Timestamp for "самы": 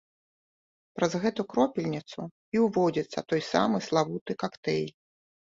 3.51-3.77